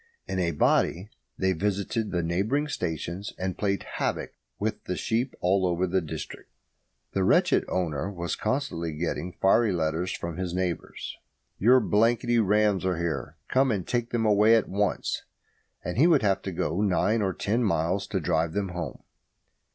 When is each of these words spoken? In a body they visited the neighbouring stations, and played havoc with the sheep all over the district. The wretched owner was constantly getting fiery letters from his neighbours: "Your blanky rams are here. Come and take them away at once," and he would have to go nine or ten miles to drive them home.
In 0.27 0.39
a 0.39 0.49
body 0.49 1.11
they 1.37 1.53
visited 1.53 2.09
the 2.09 2.23
neighbouring 2.23 2.67
stations, 2.67 3.33
and 3.37 3.55
played 3.55 3.83
havoc 3.83 4.31
with 4.57 4.85
the 4.85 4.95
sheep 4.97 5.35
all 5.41 5.63
over 5.63 5.85
the 5.85 6.01
district. 6.01 6.49
The 7.13 7.23
wretched 7.23 7.65
owner 7.67 8.09
was 8.11 8.35
constantly 8.35 8.93
getting 8.93 9.31
fiery 9.33 9.71
letters 9.71 10.11
from 10.11 10.37
his 10.37 10.55
neighbours: 10.55 11.15
"Your 11.59 11.79
blanky 11.79 12.39
rams 12.39 12.83
are 12.83 12.97
here. 12.97 13.37
Come 13.47 13.69
and 13.69 13.85
take 13.87 14.09
them 14.09 14.25
away 14.25 14.55
at 14.55 14.67
once," 14.67 15.21
and 15.83 15.99
he 15.99 16.07
would 16.07 16.23
have 16.23 16.41
to 16.41 16.51
go 16.51 16.81
nine 16.81 17.21
or 17.21 17.31
ten 17.31 17.63
miles 17.63 18.07
to 18.07 18.19
drive 18.19 18.53
them 18.53 18.69
home. 18.69 19.03